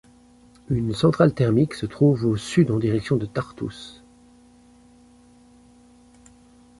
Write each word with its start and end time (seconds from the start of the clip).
Une 0.69 0.95
centrale 0.95 1.31
thermique 1.31 1.75
se 1.75 1.85
trouve 1.85 2.25
au 2.25 2.35
sud 2.35 2.71
en 2.71 2.79
direction 2.79 3.17
de 3.17 3.27
Tartous. 3.27 4.03